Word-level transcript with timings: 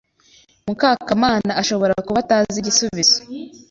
Mukakamana 0.67 1.51
ashobora 1.61 1.93
kuba 2.05 2.17
atazi 2.25 2.55
igisubizo. 2.59 3.17